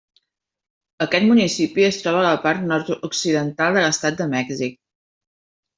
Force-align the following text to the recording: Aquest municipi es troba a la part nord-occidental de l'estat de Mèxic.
Aquest 1.05 1.27
municipi 1.33 1.85
es 1.89 2.01
troba 2.05 2.23
a 2.23 2.25
la 2.29 2.41
part 2.47 2.65
nord-occidental 2.73 3.79
de 3.79 3.87
l'estat 3.87 4.23
de 4.23 4.33
Mèxic. 4.37 4.79